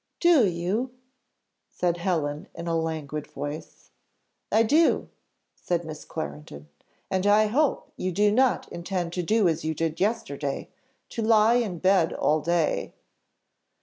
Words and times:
"Do 0.19 0.47
you?" 0.47 0.95
said 1.69 1.97
Helen 1.97 2.47
in 2.55 2.65
a 2.65 2.75
languid 2.75 3.27
voice. 3.27 3.91
"I 4.51 4.63
do," 4.63 5.09
said 5.53 5.85
Miss 5.85 6.05
Clarendon; 6.05 6.69
"and 7.11 7.27
I 7.27 7.45
hope 7.45 7.91
you 7.97 8.11
do 8.11 8.31
not 8.31 8.67
intend 8.71 9.13
to 9.13 9.21
do 9.21 9.47
as 9.47 9.63
you 9.63 9.75
did 9.75 9.99
yesterday, 9.99 10.69
to 11.09 11.21
lie 11.21 11.57
in 11.57 11.77
bed 11.77 12.13
all 12.13 12.41
day." 12.41 12.95